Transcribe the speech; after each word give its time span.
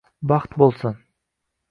baxt 0.31 0.55
bo’lsin 0.61 0.97